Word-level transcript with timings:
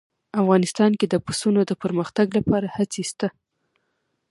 افغانستان 0.41 0.91
کې 0.99 1.05
د 1.09 1.15
پسونو 1.25 1.61
د 1.65 1.71
پرمختګ 1.83 2.27
لپاره 2.37 2.67
هڅې 2.75 3.03
شته. 3.09 3.27